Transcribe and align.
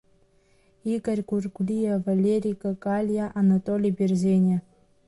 Игор 0.93 1.19
Гәыргәлиа, 1.27 1.93
Валери 2.05 2.59
Какалиа, 2.61 3.25
Анатоли 3.39 3.95
Берзениа… 3.97 4.57